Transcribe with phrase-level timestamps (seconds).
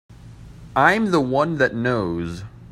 [0.75, 2.41] I'm the one that knows.